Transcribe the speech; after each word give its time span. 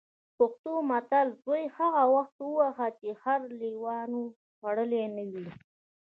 پښتو 0.37 0.73
متل: 0.89 1.27
زوی 1.43 1.63
هغه 1.77 2.03
وخت 2.15 2.37
وهه 2.57 2.87
چې 2.99 3.09
خر 3.21 3.39
لېوانو 3.59 4.21
خوړلی 4.57 5.03
نه 5.15 5.23
وي. 5.31 5.47